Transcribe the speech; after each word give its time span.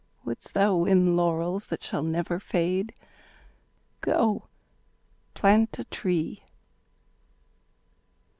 Wouldst 0.25 0.55
thou 0.55 0.77
win 0.77 1.15
laurels 1.15 1.67
that 1.67 1.83
shall 1.83 2.01
never 2.01 2.39
fade? 2.39 2.95
Go 4.01 4.47
plant 5.35 5.77
a 5.77 5.83
tree. 5.83 6.41